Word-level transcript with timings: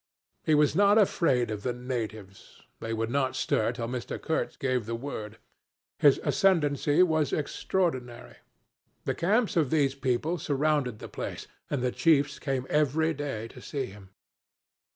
He 0.41 0.55
was 0.55 0.75
not 0.75 0.97
afraid 0.97 1.51
of 1.51 1.61
the 1.61 1.73
natives; 1.73 2.63
they 2.79 2.91
would 2.91 3.11
not 3.11 3.35
stir 3.35 3.71
till 3.71 3.87
Mr. 3.87 4.19
Kurtz 4.19 4.57
gave 4.57 4.87
the 4.87 4.95
word. 4.95 5.37
His 5.99 6.19
ascendency 6.23 7.03
was 7.03 7.31
extraordinary. 7.31 8.37
The 9.05 9.13
camps 9.13 9.55
of 9.55 9.69
these 9.69 9.93
people 9.93 10.39
surrounded 10.39 10.97
the 10.97 11.07
place, 11.07 11.45
and 11.69 11.83
the 11.83 11.91
chiefs 11.91 12.39
came 12.39 12.65
every 12.67 13.13
day 13.13 13.47
to 13.49 13.61
see 13.61 13.85
him. 13.85 14.09